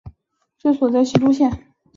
[0.57, 1.71] 治所在西都县。